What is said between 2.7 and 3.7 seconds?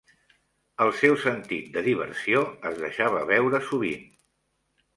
es deixava veure